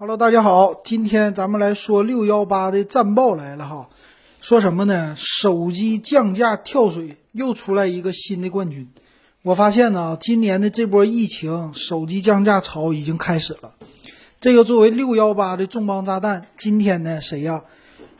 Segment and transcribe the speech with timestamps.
[0.00, 3.88] Hello，大家好，今天咱们来说六幺八的战报来了哈。
[4.40, 5.16] 说什么呢？
[5.16, 8.88] 手机降价跳水，又出来一个新的冠军。
[9.42, 13.74] 我发现呢，今年的这波疫情，手机降价潮已经开始了。
[14.38, 17.64] 这个作为六幺八的重磅炸弹，今天呢，谁呀？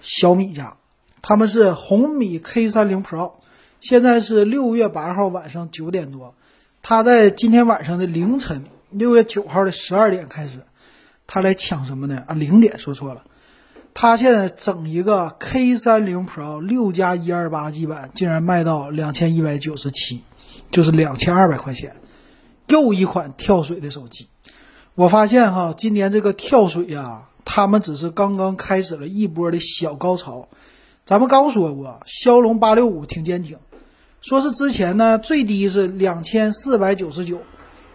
[0.03, 0.79] 小米家，
[1.23, 3.35] 他们是红米 K 三零 Pro，
[3.79, 6.35] 现在是六月八号晚上九点多，
[6.83, 10.65] 他在今天晚上的凌晨六月九号的十二点开始。
[11.29, 12.25] 他来抢什么呢？
[12.27, 13.23] 啊，零点说错了。
[13.93, 20.23] 他现在整一个 K 三零 Pro 六加一二八 G 版，竟然卖到两千一百九十七，
[20.71, 21.97] 就是两千二百块钱，
[22.69, 24.29] 又一款跳水的手机。
[24.95, 30.49] 我发现哈，今年这个跳水呀，他们只是刚刚开始了一波的小高潮。
[31.05, 33.59] 咱们刚说过，骁龙八六五挺坚挺，
[34.23, 37.41] 说是之前呢最低是两千四百九十九，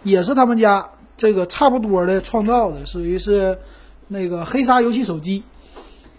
[0.04, 0.90] 也是他们家。
[1.16, 3.58] 这个差不多的创造的，属于是
[4.08, 5.42] 那个黑鲨游戏手机。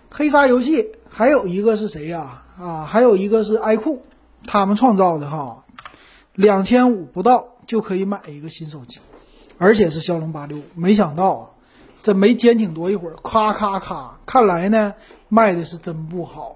[0.10, 2.44] 黑鲨游戏还有一个是谁呀？
[2.58, 4.00] 啊，还有一个是 iQOO，
[4.48, 5.66] 他们创造的哈，
[6.34, 9.00] 两千五不到就可以买一个新手机，
[9.58, 10.64] 而且是骁龙八六五。
[10.74, 11.50] 没想到啊，
[12.02, 14.94] 这没坚挺多一会儿，咔咔咔，看来呢
[15.28, 16.56] 卖的是真不好，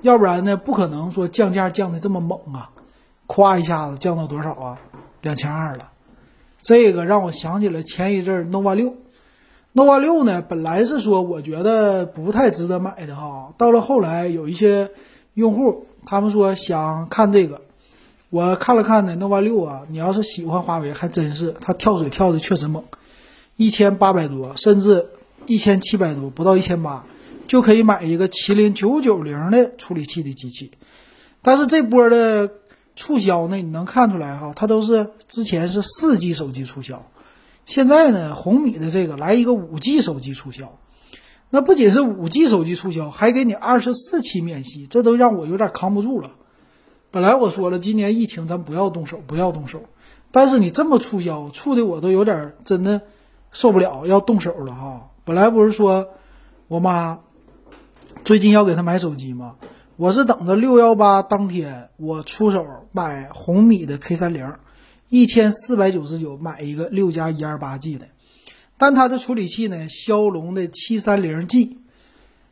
[0.00, 2.70] 要不然呢不可能说降价降的这么猛啊，
[3.28, 4.78] 咵一下子降到多少啊？
[5.22, 5.92] 两千二了。
[6.60, 8.96] 这个让我想起了前一阵 nova 六
[9.74, 14.90] ，nova 六呢，本来是说我觉得不太值得买的哈，到了后来有一些
[15.34, 17.62] 用户他们说想看这个，
[18.28, 22.82] 我看了看呢，nova 六啊，你要是喜欢华为，还真是它跳水跳的确实猛，
[23.56, 25.06] 一千八百多，甚至
[25.46, 27.06] 一千七百多，不到一千八
[27.46, 30.72] 就可以买一个麒麟九九零的处理器的机器，
[31.40, 32.50] 但是这波的。
[32.98, 33.56] 促销呢？
[33.56, 37.06] 你能看出来哈，它都是之前是四 G 手机促销，
[37.64, 40.76] 现在呢，红米的这个来一个五 G 手机促销，
[41.48, 46.32] 那不仅是五 G 手机促销，还给你二十四期免息，这都让我有点扛不住了。
[47.12, 49.84] 本来我说了，今年疫情咱不要动手，不要动手，
[50.32, 53.02] 但是你这么促销，促的我都有点真的
[53.52, 55.10] 受不了，要动手了哈。
[55.24, 56.08] 本来不是说
[56.66, 57.20] 我妈
[58.24, 59.54] 最近要给她买手机吗？
[59.98, 64.54] 我是等着六幺八当天，我出手买红米的 K 三零，
[65.08, 68.06] 一千四百九十九买一个六加一二八 G 的，
[68.76, 71.78] 但它的处理器呢，骁龙的七三零 G。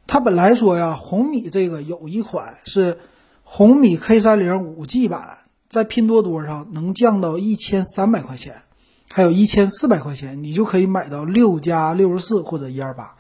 [0.08, 2.98] 它本来说呀，红米这个有一款是
[3.44, 8.62] 红米 K 三零五 G 版，在拼多多上能降到一千三百块钱，
[9.08, 13.14] 还有一千四百块钱，你就可以买到六加六十四或者一二八。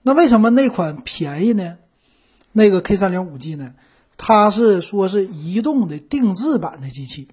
[0.00, 1.76] 那为什么那款便宜呢？
[2.58, 3.72] 那个 K 三零五 G 呢？
[4.18, 7.28] 它是说是移动的定制版的机器，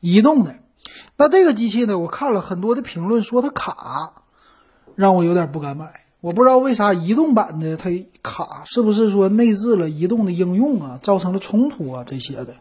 [0.00, 0.56] 移动的。
[1.16, 1.98] 那这个机器呢？
[1.98, 4.24] 我看了很多的评论说它卡，
[4.96, 6.06] 让我有点不敢买。
[6.22, 7.90] 我不知道为啥移动版的它
[8.22, 12.54] 卡，是不是说内置了移动的应用啊，造成了冲突啊这些的？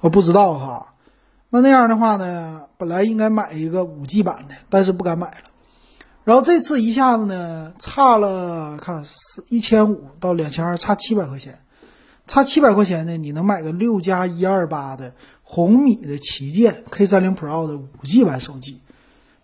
[0.00, 0.94] 我不知道哈。
[1.48, 5.51] 那那样的话呢，本来应该买一个五 G 版的，但是不敢买了。
[6.24, 11.58] 然后这次一下子呢，差了看四一千五到两千二，差七百块钱，
[12.28, 15.12] 差七百块钱呢，你能买个六加一二八的
[15.42, 18.80] 红米的旗舰 K 三零 Pro 的五 G 版手机，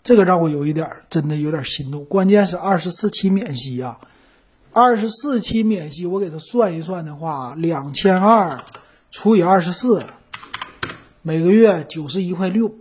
[0.05, 2.05] 这个让我有一点真的有点心动。
[2.05, 3.99] 关键是二十四期免息啊，
[4.73, 8.57] 二十四期免息，我给他算一算的话，两千二
[9.11, 10.05] 除以二十四，
[11.23, 12.73] 每个月九十一块六。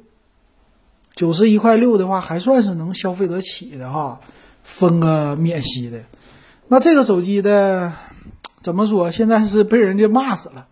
[1.17, 4.21] 九十一块六的话，还算是能消费得起的哈，
[4.63, 5.99] 分个免息的。
[6.67, 7.91] 那这个手机的
[8.61, 9.09] 怎么说？
[9.09, 10.67] 现在是被人家骂死了。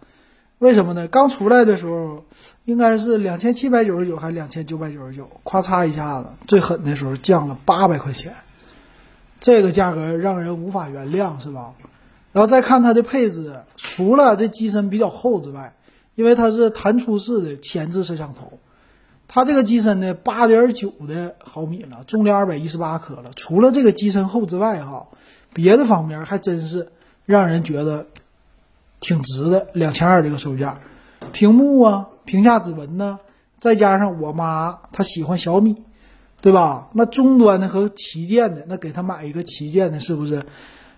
[0.59, 1.07] 为什么呢？
[1.07, 2.25] 刚出来的时候
[2.63, 8.31] 应该是两千七百九十九，还是两千九百九十九，咔嚓一下子，最狠的时候降了八百块钱，
[9.39, 11.73] 这个价格让人无法原谅，是吧？
[12.31, 15.75] 然后再看它的配置，除了这机身比较厚之外，
[16.13, 18.59] 因为它是弹出式的前置摄像头。
[19.27, 23.31] 它这个机身呢，八点九的毫米了，重量二百一十八克了。
[23.35, 25.07] 除了这个机身厚之外，哈，
[25.53, 26.91] 别的方面还真是
[27.25, 28.07] 让人觉得
[28.99, 29.67] 挺值的。
[29.73, 30.79] 两千二这个售价，
[31.31, 33.19] 屏幕啊，屏下指纹呢，
[33.57, 35.83] 再加上我妈她喜欢小米，
[36.39, 36.89] 对吧？
[36.93, 40.43] 那中端的和旗舰的，那给她买一个旗舰的，是不是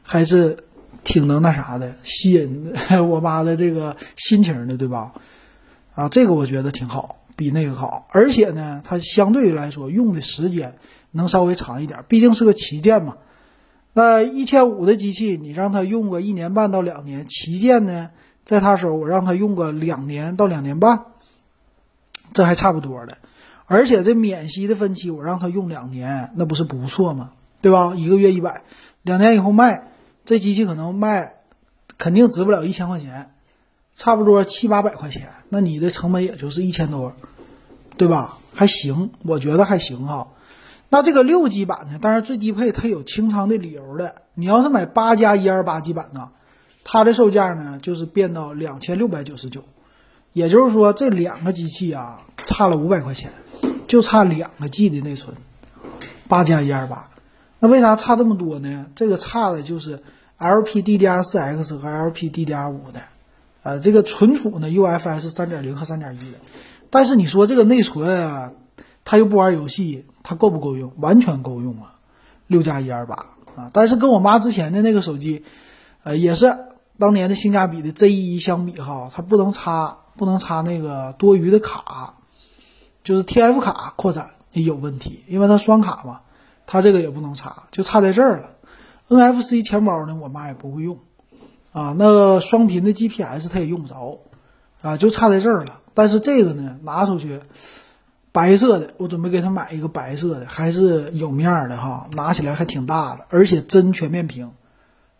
[0.04, 0.58] 还是
[1.04, 2.74] 挺能那啥的，吸引
[3.10, 5.14] 我妈的这个心情的，对吧？
[5.96, 7.16] 啊，这个我觉得挺好。
[7.38, 10.76] 比那个好，而且呢，它相对来说用的时间
[11.12, 13.16] 能稍微长一点，毕竟是个旗舰嘛。
[13.94, 18.10] 那一千五的机器，你让它用个一年半到两年，旗舰呢，
[18.44, 21.06] 在它手我让它用个两年到两年半，
[22.34, 23.18] 这还差不多的。
[23.66, 27.32] 而且这免息的分期，我让它用两年，那不是不错吗？
[27.62, 27.94] 对吧？
[27.96, 28.64] 一个月一百，
[29.04, 29.92] 两年以后卖，
[30.26, 31.36] 这机器可能卖，
[31.98, 33.32] 肯定值不了一千块钱，
[33.98, 37.14] 差不多七八百块钱，那你的成本也就是一千多，
[37.98, 38.38] 对吧？
[38.54, 40.30] 还行，我觉得还行哈。
[40.90, 41.98] 那这个六 G 版呢？
[42.00, 44.22] 当然最低配它有清仓的理由的。
[44.36, 46.30] 你要是买八加一二八 G 版呢，
[46.84, 49.64] 它的售价呢就是变到两千六百九十九，
[50.32, 53.32] 也就是说这两个机器啊差了五百块钱，
[53.88, 55.36] 就差两个 G 的内存，
[56.28, 57.10] 八加一二八。
[57.60, 58.86] 那为啥差这么多呢？
[58.96, 60.04] 这个差的就是
[60.38, 63.02] LPDDR4X 和 LPDDR5 的，
[63.68, 66.38] 呃，这个存储呢 UFS 三点零和三点一的。
[66.90, 68.54] 但是你说这个内存啊，
[69.04, 70.06] 它又不玩游戏。
[70.30, 70.92] 它够不够用？
[70.98, 71.96] 完全够用啊，
[72.48, 73.72] 六加一二八啊！
[73.72, 75.46] 但是跟我妈之前的那个手机，
[76.04, 76.54] 呃，也是
[77.00, 82.16] 当年的性价比的 Z 一相比哈，它不能插，不能插那个多余的卡，
[83.06, 86.20] 就是 TF 卡扩展也有问题，因为它双卡嘛，
[86.66, 88.50] 它这个也不能插，就差在这儿了。
[89.08, 91.00] NFC 钱包呢，我妈也不会用
[91.78, 94.20] 啊，那个双频的 GPS 它也用不着
[94.82, 95.82] 啊，就差在这儿了。
[95.94, 97.42] 但是这个呢，拿出去。
[98.32, 104.52] 白色的，我准备给他买一个白色的，还是有面的哈，拿起来还挺大的，而且真全面屏，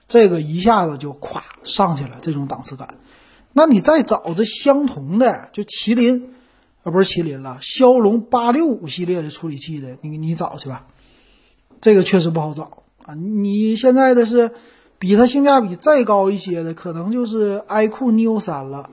[0.08, 3.00] 这个一下子就咵上去了，这种档次感。
[3.54, 6.36] 那你再找这相同的，就麒麟，
[6.84, 10.86] 啊不是麒麟了，骁龙八六五系列的处理器的，你你找去吧，
[11.82, 13.16] 这个确实不好找啊。
[13.16, 14.52] 你现在的是
[15.00, 18.90] 比它性价比再高一些的，可能就是 iQOO Neo 三了，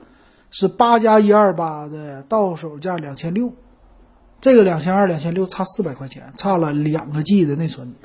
[0.49, 3.53] 是八加一二八的，到手价两千六。
[4.41, 7.95] 这个两千二、两千六差四百块钱，差了两个 G 的内存，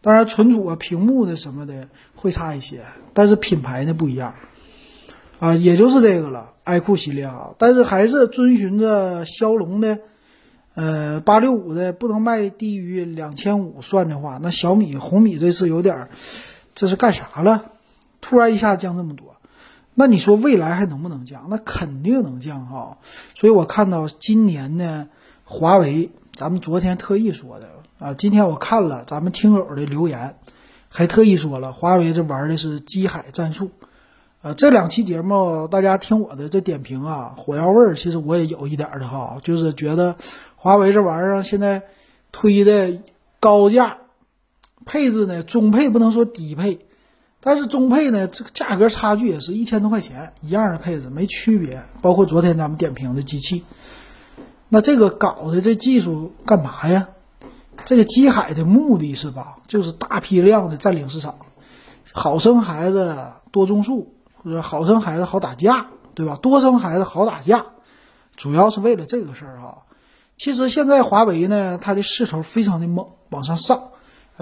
[0.00, 2.80] 当然存储啊、屏幕的什么的会差一些，
[3.12, 4.34] 但是品牌呢不一样，
[5.40, 9.98] 啊，也就是这个了，iQOO 系列啊，但是还是遵循着骁龙的，
[10.74, 16.08] 呃，八六五的不能卖低于两千五算的话，那小米、红米这次有点，
[16.80, 17.72] 这是干啥了？
[18.22, 19.36] 突然一下降这么多，
[19.92, 21.48] 那你说未来还能不能降？
[21.50, 22.96] 那肯定能降哈，
[23.34, 25.08] 所以我看到今年呢。
[25.44, 27.68] 华为，咱们昨天特意说的
[27.98, 30.36] 啊，今天我看了咱们听友的留言，
[30.88, 33.70] 还特意说了，华为这玩的是机海战术，
[34.40, 40.16] 啊，这两期节目大家听我的这点评啊，火药味儿，其实我也有一点的哈，就是觉得
[40.56, 41.82] 华为这玩意儿现在
[42.32, 43.02] 推的
[43.38, 43.98] 高价，
[44.90, 46.80] 配置呢中配不能说低配，
[47.38, 53.64] 但是中配呢这个价格差距也是一千多块钱，一样的配置没区别，包括昨天咱们点评的机器。
[54.68, 57.06] 那这个搞的这技术干嘛呀？
[57.84, 61.36] 这个机海的目的是吧，就是大批量的占领市场，
[62.10, 63.16] 好生孩子
[63.52, 64.12] 多种树，
[64.42, 66.36] 或者好生孩子好打架，对吧？
[66.42, 67.66] 多生孩子好打架，
[68.34, 69.82] 主要是为了这个事儿哈。
[70.36, 73.90] 其实现在华为呢，它的势头非常的猛，往上上，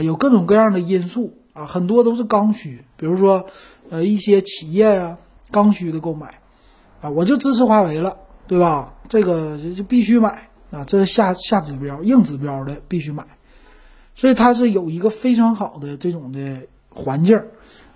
[0.02, 3.46] 有各种各样的因素啊，很多都是刚需，比如说，
[3.90, 5.16] 呃，一些企业呀，
[5.50, 6.40] 刚需的购买，
[7.00, 8.16] 啊，我就支持华为了。
[8.48, 8.94] 对吧？
[9.10, 10.82] 这个就必须买啊！
[10.86, 13.22] 这是下下指标、硬指标的，必须买。
[14.14, 17.38] 所以它是有一个非常好的这种的环境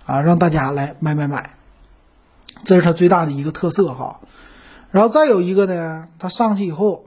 [0.05, 1.57] 啊，让大家来买买买。
[2.63, 4.19] 这是它最大的一个特色哈。
[4.91, 7.05] 然后再有一个呢，它上去以后，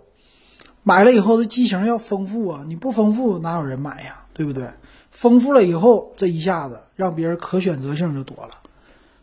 [0.83, 4.25] 买了以后这机型要丰富啊，你不丰富哪有人买呀？
[4.35, 4.69] 对不对？
[5.17, 8.51] 丰富了以后，这一下子让别人可选择性就多了。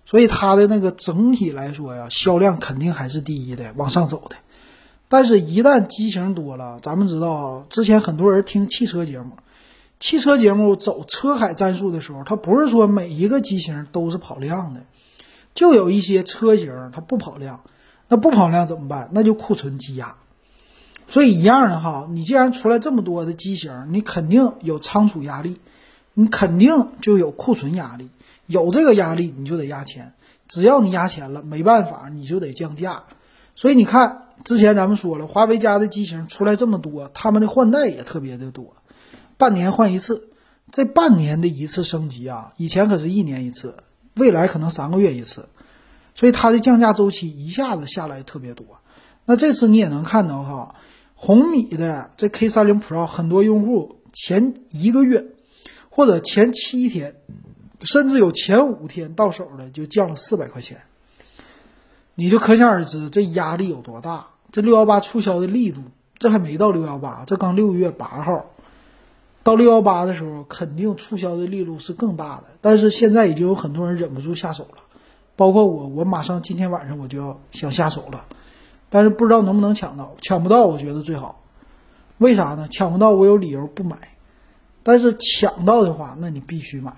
[0.07, 4.35] 所以它的那个整体来说呀，销量肯定还是第一的，往上走的。
[5.07, 9.33] 但是，一旦机型多了，咱们知道啊，之前很多人听汽车节目，
[9.99, 14.81] 汽车节目走车海战术的时候，它不是说每一个机型都是跑量的，
[15.53, 17.61] 就有一些车型它不跑量，
[18.07, 19.11] 那不跑量怎么办？
[19.13, 20.15] 那就库存积压。
[21.07, 25.59] 所以一样的哈，你既然出来这么多的机型，你肯定有仓储压力，
[26.13, 28.09] 你肯定就有库存压力。
[28.45, 30.13] 有这个压力，你就得压钱。
[30.47, 33.03] 只要你压钱了，没办法，你就得降价。
[33.55, 38.75] 所以你看，之前咱们说了，华为家的机型出来这么多，他们的换代也特别的多，
[39.37, 40.29] 半年换一次。
[40.71, 43.75] 这半年的一次升级啊，以前可是一年一次，
[44.15, 45.47] 未来可能三个月一次。
[46.15, 48.65] 所以它的降价周期一下子下来特别多。
[49.25, 50.75] 那这次你也能看到哈，
[51.15, 55.25] 红米的这 K 三零 Pro，很多用户前一个月
[55.95, 57.15] 或者前七天。
[57.85, 60.77] 甚至有前五天到手的就降了四百块钱，
[62.15, 64.27] 你就可想而知这压力有多大。
[64.53, 65.81] 这六幺八促销的力度，
[66.17, 68.45] 这还没到六幺八，这刚六月八号，
[69.43, 72.43] 到六幺八的时候，肯定促销的力度是更大的。
[72.61, 74.77] 但是现在已经有很多人忍不住下手了，
[75.35, 78.25] 包括我，我马上今天晚上我就要想下手了，
[78.89, 81.43] 但是不知道能不能抢到，抢不到我觉得最好，
[82.17, 82.69] 为啥呢？
[82.71, 84.12] 抢不到我有理由不买。
[84.83, 86.93] 但是抢到的话，那你必须买。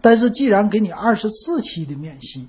[0.00, 2.48] 但是既然给你二十四期的免息，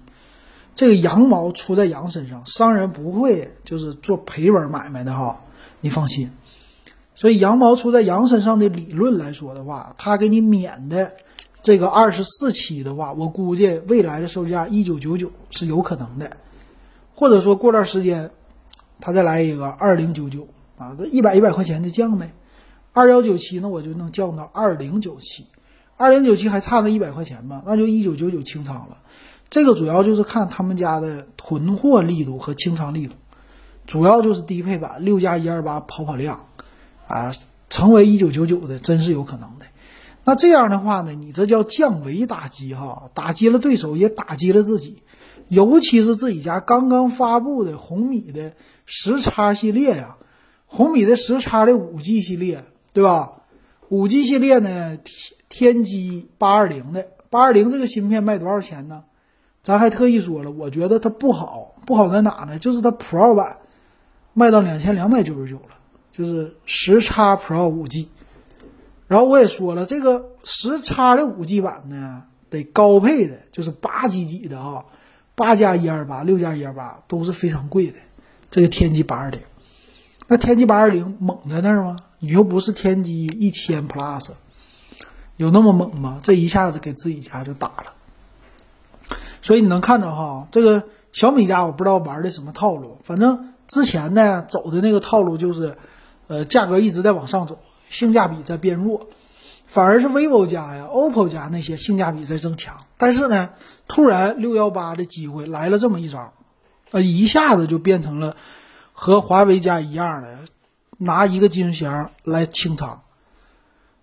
[0.73, 5.41] 这个羊毛出在羊身上，商人不会就是做赔本买卖的哈，
[5.81, 6.31] 你放心。
[7.13, 11.13] 所以羊毛出在羊身上的理论来说的话，他给你免的
[11.63, 16.29] 这个二十四期的话，我估计未来的售价一九九九是有可能的，
[17.13, 18.31] 或者说过段时间
[18.99, 20.45] 他再来一个二零九九
[20.77, 22.33] 啊，这一百一百块钱的降呗，
[22.95, 25.45] 二幺九七那我就能降到二零九七，
[25.97, 28.99] 二零九七还差那一百块钱吧，那就一九九九清仓了。
[29.49, 33.13] 这个主要就是看他们家的囤货力度和清仓力度，
[33.85, 36.47] 主要就是低配版六加一二八跑跑量。
[37.07, 37.33] 啊，
[37.69, 39.65] 成为一九九九的真是有可能的。
[40.23, 45.03] 那这样的话呢，你这叫降维打击哈，打击了对手，也打击了自己。
[45.49, 48.53] 尤其是自己家刚刚发布的红米的
[48.87, 50.17] 十叉系列呀，
[50.65, 53.33] 红米的十叉的五 G 系列，对吧？
[53.89, 54.97] 五 G 系列呢，
[55.49, 59.03] 天天玑八二零的八二零这个芯片卖多少钱呢？
[59.63, 62.57] 咱还特意说了，我觉得它不好，不好在哪呢？
[62.57, 63.57] 就是它 Pro 版
[64.33, 65.75] 卖到两千两百九十九了。
[66.13, 68.07] 就是十叉 Pro 五 G，
[69.07, 74.85] 然后我也说了，这个十叉的五 G 版呢，得高配的，就是八 G 几的啊，
[75.35, 77.97] 八加一二八、六加一二八都是非常贵的。
[78.49, 79.41] 这个天玑八二零，
[80.27, 81.97] 那天玑八二零猛在那儿吗？
[82.25, 84.31] 你又不是天玑一千 Plus，
[85.37, 86.19] 有那么猛吗？
[86.23, 87.93] 这一下子给自己家就打了。
[89.41, 95.75] 所以你能看着哈，这个小米家我不知道玩的什么套路，反正之前呢走的那个套路就是。
[96.27, 97.59] 呃，价格一直在往上走，
[97.91, 99.09] 性价比在变弱，
[99.67, 102.77] 反而是 vivo 家呀、OPPO 家那些性价比在增强。
[102.97, 103.51] 但是呢，
[103.87, 106.33] 突然六幺八的机会来了这么一招，
[106.89, 108.37] 呃，一下子就变成了
[108.91, 110.39] 和华为家一样的，
[110.97, 113.01] 拿一个金箱来清仓。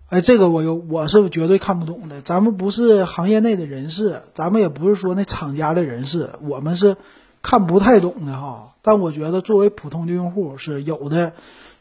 [0.09, 2.21] 哎，这个我有我是绝对看不懂的。
[2.21, 6.97] 咱们不是行业内的人士，咱们也不是说那厂家的人士，我们是
[7.41, 8.75] 看不太懂的哈。
[8.81, 11.33] 但我觉得作为普通的用户是有的。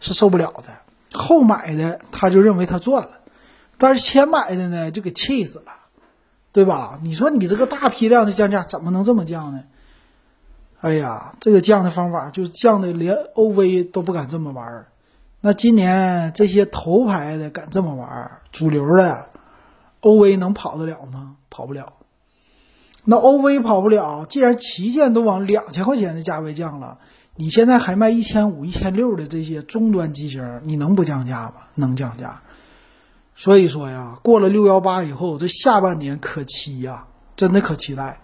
[0.05, 3.21] 是受不了的，后买的他就认为他赚了，
[3.79, 5.67] 但是前买的呢就给气死了，
[6.51, 6.99] 对吧？
[7.05, 9.63] 你说你这个大批量的降价怎么能这么降呢？
[10.81, 14.87] 哎呀，这个降的方法就降的连 OV 都不敢这么玩儿，
[15.45, 19.27] 那今年这些头牌的敢这么玩，主流的
[20.01, 21.37] OV 能跑得了吗？
[21.51, 21.95] 跑不了。
[23.05, 26.99] 那 OV 跑不了，既然旗舰都往两千块钱的价位降了。
[27.35, 31.55] 你现在还卖一千五、一千六的这些终端机型，你能不降价吗？
[31.75, 32.41] 能降价。
[33.35, 38.21] 所以说呀，过了六幺八以后，这下半年可期呀，真的可期待。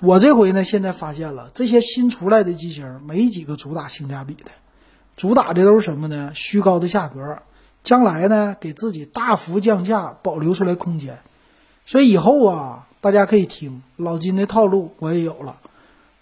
[0.00, 4.50] 我这回呢，现在发现了这些新出来的机型没几个主打性价比的，
[5.20, 6.32] 主打的都是什么呢？
[6.34, 7.42] 虚高的价格，
[7.82, 11.18] 将来呢给自己大幅降价，保留出来空间。
[11.84, 15.58] 所以以后啊，大家可以听老金的套路，我也有了。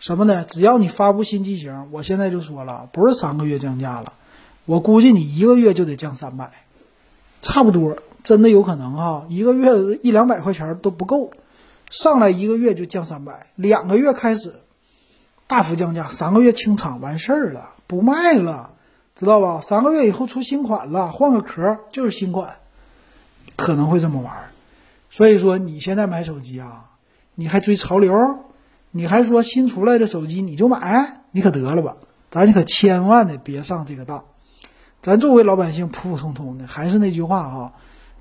[0.00, 0.44] 什么呢？
[0.44, 4.14] 只要你发布新机型，我现在就说了，不是三个月降价了，
[4.64, 6.50] 我估计你一个月就得降三百，
[7.40, 11.30] 差不多，真的有可能哈，一个月一两百块钱都不够，
[11.88, 14.56] 上来一个月就降三百，两个月开始
[15.46, 18.70] 大幅降价，三个月清仓完事儿了，不卖了，
[19.18, 19.60] 知道吧？
[19.60, 22.54] 三个月以后出新款了，换个壳就是新款，
[23.56, 24.32] 可能会这么玩。
[25.10, 26.90] 所以说你现在买手机啊，
[27.34, 28.14] 你还追潮流？
[28.92, 31.96] 你还说新出来的手机你就买，你可得了吧？
[32.30, 34.24] 咱可千万的别上这个当。
[35.02, 37.72] 咱作为老百姓普普通通的，还是那句话哈，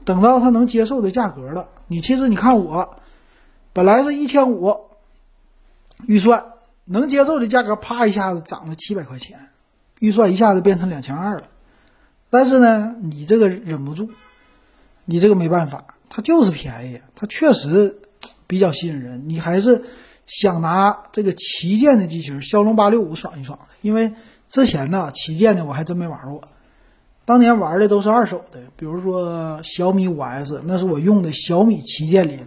[0.03, 2.97] 等到他能接受的价格了，你其实你看我，
[3.71, 4.75] 本来是一千五
[6.07, 6.43] 预算
[6.85, 9.37] 能接受的价格，啪一下子涨了七百块钱，
[9.99, 11.43] 预算一下子变成两千二了。
[12.29, 14.09] 但是呢，你这个忍不住，
[15.05, 17.99] 你这个没办法，它就是便宜，它确实
[18.47, 19.83] 比较吸引人，你还是。
[20.29, 24.11] 想拿这个旗舰的机型骁龙八六五爽一爽，因为
[24.49, 26.41] 之前呢旗舰的我还真没玩过，
[27.23, 32.43] 当年玩的都是二手的，比如说小米五 S，那是我用的小米旗舰里的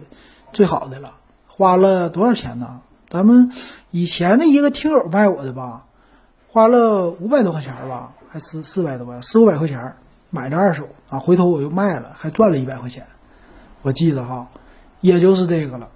[0.53, 1.15] 最好的了，
[1.47, 2.81] 花了多少钱呢？
[3.09, 3.51] 咱们
[3.89, 5.87] 以前的一个听友卖我的吧，
[6.51, 9.95] 花了五百多块钱吧，还四四百多，四五百块钱
[10.29, 13.07] 买的二手啊，回头我又卖了，还赚了一百块钱，
[13.83, 14.49] 我记得哈，
[14.99, 15.89] 也就是这个了。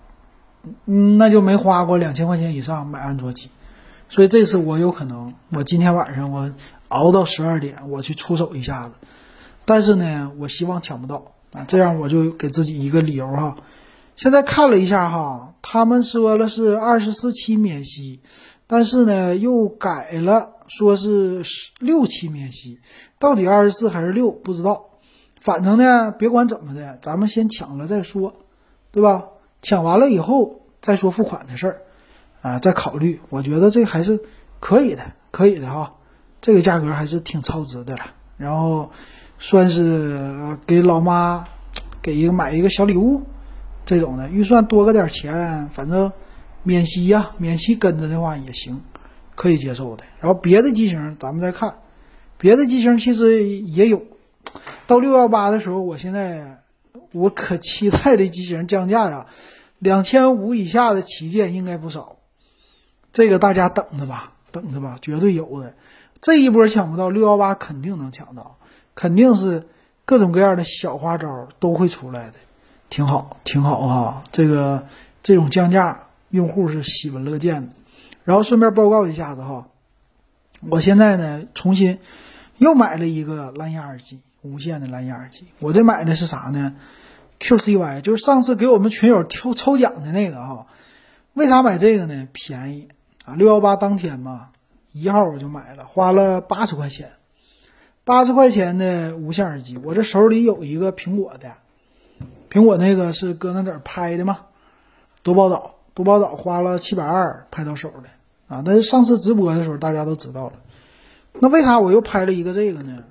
[0.86, 3.50] 嗯，那就没花过两千块钱以上买安卓机，
[4.08, 6.50] 所以这次我有可能，我今天晚上我
[6.88, 8.94] 熬到十二点，我去出手一下子。
[9.66, 13.58] 但是呢，我希望抢不到啊，这样我就给自己一个理由哈。
[14.16, 18.22] 现在看了一下哈，他们说了是二十四期免息，
[18.67, 21.43] 但是呢又改了，说是
[21.79, 22.79] 六期免息，
[23.19, 24.86] 到底二十四还是六不知道。
[25.39, 28.34] 反正呢，别管怎么的，咱们先抢了再说，
[28.91, 29.25] 对吧？
[29.62, 31.81] 抢完了以后再说付款的事儿，
[32.41, 33.19] 啊，再考虑。
[33.29, 34.19] 我觉得这还是
[34.60, 35.93] 可以的，可以的哈。
[36.41, 38.05] 这个价格还是挺超值的了。
[38.38, 38.91] 然后
[39.38, 41.48] 算是给老妈
[42.01, 43.22] 给一个买一个小礼物，
[43.86, 46.12] 这种的预算多个点钱，反正
[46.65, 48.81] 免息呀，免息跟着的话也行，
[49.36, 50.03] 可以接受的。
[50.19, 51.77] 然后别的机型咱们再看，
[52.38, 54.03] 别的机型其实也有。
[54.88, 56.63] 到六幺八的时候，我现在
[57.12, 59.27] 我可期待的机型降价呀，
[59.79, 62.17] 两千五以下的旗舰应该不少，
[63.12, 65.74] 这个大家等着吧，等着吧，绝对有的。
[66.22, 68.57] 这一波抢不到，六幺八肯定能抢到，
[68.95, 69.67] 肯定是
[70.05, 72.34] 各种各样的小花招都会出来的，
[72.89, 74.24] 挺好，挺好啊。
[74.31, 74.88] 这个
[75.22, 77.74] 这种降价，用户是喜闻乐见的。
[78.24, 79.70] 然后顺便报告一下子哈，
[80.70, 82.00] 我现在呢重新
[82.58, 84.20] 又买了一个蓝牙耳机。
[84.48, 86.75] 无线的蓝牙耳机，我这买的是啥呢
[87.39, 90.68] ？QCY，就是上次给我们群友抽抽奖的那个哈。
[91.34, 92.27] 为啥买这个呢？
[92.32, 92.88] 便宜
[93.25, 93.34] 啊！
[93.34, 94.50] 六幺八当天嘛，
[94.92, 97.13] 一号我就买了，花了八十块钱，
[98.04, 99.80] 八十块钱的无线耳机。
[99.84, 101.54] 我这手里有一个苹果的，
[102.51, 104.42] 苹果那个是搁那点拍的嘛，
[105.24, 108.10] 多宝岛，多宝岛花了七百二拍到手的
[108.56, 108.62] 啊。
[108.64, 110.54] 但是上次直播的时候大家都知道了，
[111.40, 113.04] 那为啥我又拍了一个这个呢？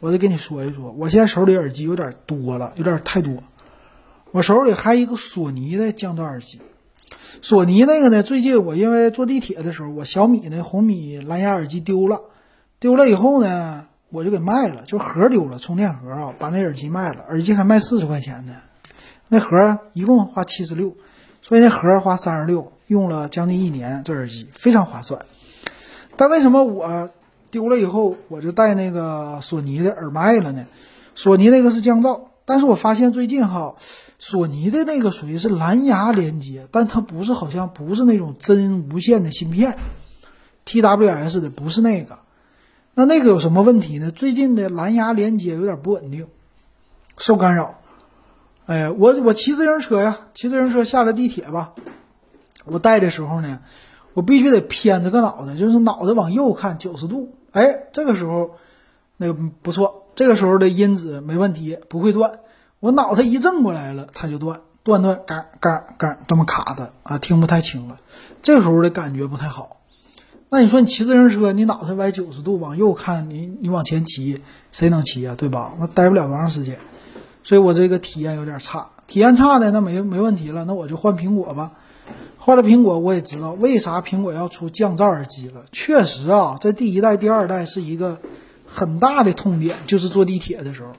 [0.00, 3.32] 我得跟你说一说，我现在手里耳机有点多了，有点太多。
[4.32, 6.60] 我手里还一个索尼的降噪耳机，
[7.40, 8.22] 索尼那个呢？
[8.22, 12.20] 最近我因为坐地铁的时候，我小米的红米蓝牙耳机丢了，
[12.80, 18.56] 丢了以后呢，我就给卖了，就盒丢了，充电盒啊，把那耳机卖了，耳机还卖四十块钱呢，
[19.28, 20.96] 那盒一共花七十六，
[21.44, 25.24] 所以那盒花三十六，用了将近一年，这耳机非常划算。
[26.16, 27.08] 但为什么我？
[27.50, 30.66] 丢了以后，我就带那个索尼的耳麦了呢。
[31.14, 33.76] 索尼那个是降噪，但是我发现最近哈，
[34.18, 39.78] 索尼的那个属于是蓝牙连接，但它不是好像不是那种真无线的芯片
[40.66, 42.18] ，TWS 的不是那个。
[42.94, 44.10] 那那个有什么问题呢？
[44.10, 46.26] 最近的蓝牙连接有点不稳定，
[47.18, 47.78] 受干扰。
[48.66, 51.74] 哎呀，我我骑自行车呀，骑自行车下了地铁吧，
[52.64, 53.60] 我带的时候呢，
[54.14, 57.34] 我必须得偏着个脑袋，就是脑袋往右看九十度。
[57.52, 58.52] 哎，这个时候，
[59.18, 62.40] 那个不错，这个时候的音质没问题，不会断。
[62.80, 68.00] 我脑袋一正过来了，它就断，断断嘎嘎嘎这么卡的啊，听不太清了。
[68.42, 69.76] 这个时候的感觉不太好。
[70.48, 74.40] 那你说你骑自行车，你脑袋歪九十度往右看，你你往前骑，
[74.72, 75.34] 谁能骑啊？
[75.36, 75.74] 对吧？
[75.78, 76.78] 那待不了多长时间。
[77.44, 81.72] 所以我这个体验有点差，体验差的那没没问题了，那我就换苹果吧。
[82.38, 85.64] 换了苹果，我也知道为啥苹果要出降噪耳机了。
[85.72, 88.18] 确实啊，在第一代、第二代是一个
[88.66, 90.92] 很大的痛点，就是坐地铁的时候，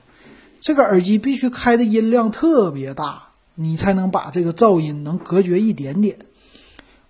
[0.58, 6.18] 这个耳机必须开的音量特别大，你才能把这个噪音能隔绝一点点。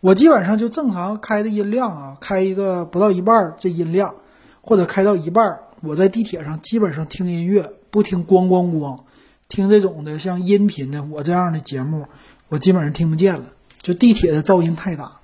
[0.00, 4.16] 我基本上就正常开的音量啊，开一个不到一半这音量，
[4.60, 9.00] 或者开到一半，我在地铁上基本上听音乐，不听咣咣咣，
[9.48, 12.06] 听这种的像音频的我这样的节目，
[12.48, 13.44] 我基本上听不见了。
[13.82, 15.18] 就地铁的噪音太大，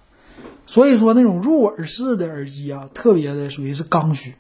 [0.66, 4.36] 所以说那种入耳式的耳机啊，特别的属于是刚需。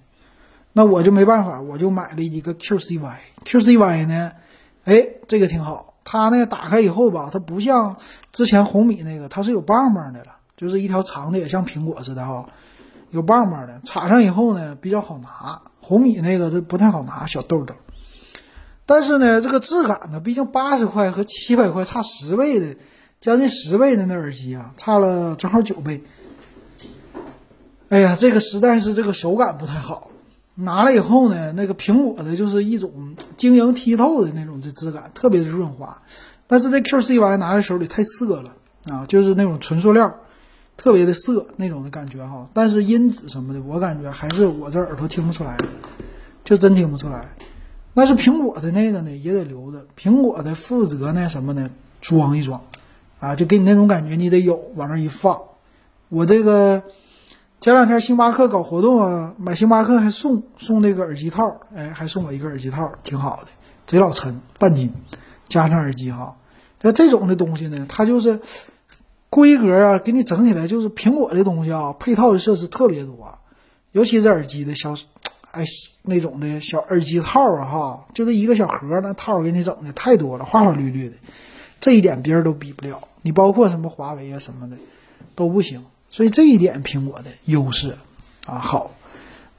[0.72, 3.16] 那我就没办法，我就买了一个 QCY。
[3.44, 4.32] QCY 呢，
[4.84, 5.94] 哎，这个挺好。
[6.04, 7.96] 它呢打开以后吧，它不像
[8.30, 12.46] 之前红米那个，它是有棒棒的了，就是一条长的，也像苹果似的哈，
[13.10, 13.80] 有棒棒的。
[13.82, 15.62] 插上以后呢，比较好拿。
[15.80, 17.74] 红米那个它不太好拿，小豆豆。
[18.86, 22.76] 但是呢，这个质感呢，毕竟八十块和七百块差十倍的。
[23.20, 26.02] 将近十倍的那耳机啊，差了正好九倍。
[27.88, 30.10] 哎呀，这个实在是这个手感不太好。
[30.56, 36.02] 拿了以后呢，那个苹果的就是一种晶莹剔透的那种这质感，特别的润滑。
[36.48, 38.56] 但是这 QCY 拿在手里太涩了
[38.90, 40.12] 啊，就是那种纯塑料，
[40.76, 42.50] 特别的涩那种的感觉哈。
[42.52, 45.56] 但是音质什么的，我感觉还是我这耳朵听不出来，
[46.42, 47.36] 就真听不出来。
[47.94, 49.86] 但是苹果的那个呢，也得留着。
[49.96, 52.62] 苹果的负责呢什么呢，装一装。
[53.18, 55.40] 啊，就给你那种感觉，你得有往那一放。
[56.08, 56.82] 我这个
[57.60, 63.48] 前两天星巴克搞活动啊，买星巴克还送送那个耳机套，哎，还送我一个耳机套，挺好的，
[63.86, 64.92] 贼老沉，半斤，
[65.48, 66.36] 加上耳机哈。
[66.80, 68.40] 那这种的东西呢，它就是
[69.30, 73.38] 规格啊，给你整起来就是苹果的东西啊，配套的设施特别多，
[73.92, 74.96] 尤其是耳机的小，
[75.52, 75.64] 哎，
[76.02, 81.16] 那种的小耳机套啊，哈，就这一个小盒，那套给你整的太多了，花花绿绿的，
[81.78, 83.06] 这一点别人都比不了。
[83.20, 84.76] 你包括什么华为啊什么的
[85.34, 87.96] 都不行，所以这一点苹果的优势
[88.46, 88.90] 啊好。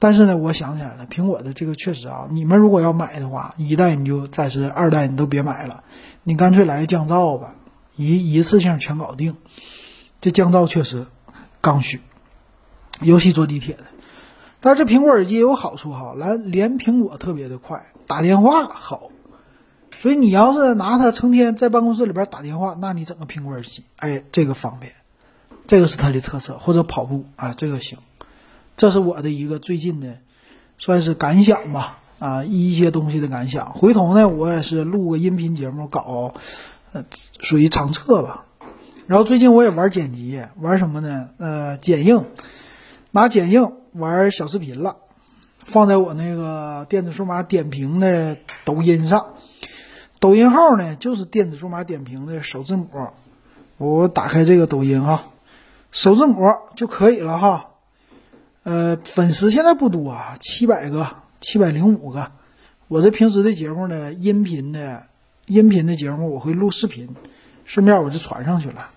[0.00, 5.84] 但是呢，我想起来了，苹果的这个确实啊，你们如果要买的话，一代你就暂时，二代你都别买了，
[6.24, 7.54] 你干脆来降噪吧，
[7.96, 9.36] 一一次性全搞定。
[10.20, 11.06] 这降噪确实
[11.60, 12.00] 刚需，
[13.00, 13.84] 尤其坐地铁的。
[14.64, 19.10] 但是这苹果耳机也有好处哈，来连苹果特别的快，打电话好。
[19.98, 24.90] 所以你要是拿它成天在办公室里边打电话，那你整个苹果耳机，哎，这个方便，
[25.66, 26.56] 这个是它的特色。
[26.56, 27.98] 或者跑步啊，这个行。
[28.74, 30.16] 这是我的一个最近的，
[30.78, 33.74] 算是感想吧，啊，一些东西的感想。
[33.74, 36.32] 回头呢，我也是录个音频节目搞，
[36.94, 37.04] 呃，
[37.40, 38.46] 属于长测吧。
[39.06, 41.28] 然后最近我也玩剪辑，玩什么呢？
[41.36, 42.24] 呃，剪映，
[43.10, 44.96] 拿剪映玩小视频了，
[45.58, 49.34] 放在我那个电子数码点评的抖音上。
[50.18, 52.88] 抖音号呢，就是电子数码点评的首字母。
[53.76, 55.24] 我打开这个抖音哈，
[55.90, 56.42] 首字母
[56.74, 57.70] 就可以了哈。
[58.62, 61.08] 呃，粉丝现在不多啊，七百个，
[61.40, 62.32] 七百零五个。
[62.88, 65.04] 我这平时的节目呢，音频的，
[65.46, 67.14] 音频的节目我会录视频，
[67.64, 68.90] 顺便我就传上去了。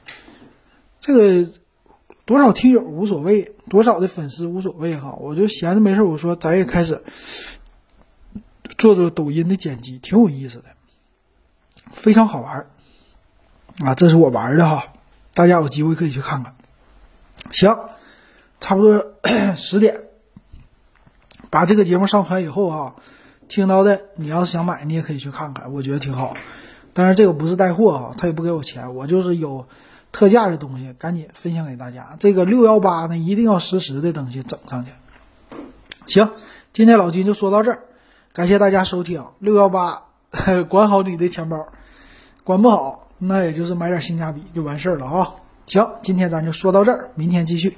[0.99, 1.51] 这个
[2.27, 5.15] 多少听友无所谓，多少的粉丝无所谓哈。
[5.17, 7.01] 我就闲着没事，我说咱也开始
[8.77, 10.65] 做做抖音的剪辑，挺有意思的。
[11.93, 12.67] 非常好玩
[13.79, 13.95] 啊！
[13.95, 14.91] 这是我玩的哈，
[15.33, 16.53] 大家有机会可以去看看。
[17.49, 17.73] 行，
[18.59, 19.13] 差不多
[19.55, 20.01] 十点，
[21.49, 22.95] 把这个节目上传以后哈，
[23.47, 26.35] 听到的你要是想买，你也可以去看看，我觉得挺好。
[26.93, 29.65] 但是这个不是带货哈，他也不给我钱，我就是有
[30.17, 32.17] 特价的东西，赶紧分享给大家。
[32.19, 34.89] 这个六幺八呢，一定要实时的东西整上去。
[36.07, 36.31] 行，
[36.71, 37.81] 今天老金就说到这儿，
[38.33, 40.05] 感谢大家收听六幺八，
[40.69, 41.67] 管好你的钱包。
[42.43, 45.35] 管不好，那也就是买点性价比就完事儿了啊！
[45.67, 47.77] 行，今天咱就说到这儿，明天继续。